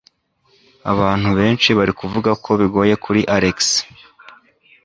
Abantu 0.91 1.29
benshi 1.39 1.69
bari 1.77 1.93
kuvuga 1.99 2.31
ko 2.43 2.49
bigoye 2.59 2.93
kuri 3.03 3.21
Alex. 3.35 3.57